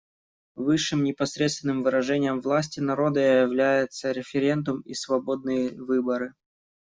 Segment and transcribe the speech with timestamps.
[0.55, 6.33] Высшим непосредственным выражением власти народа являются референдум и свободные выборы.